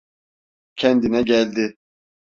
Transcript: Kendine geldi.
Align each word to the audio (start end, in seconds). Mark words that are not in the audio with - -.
Kendine 0.75 1.21
geldi. 1.21 1.77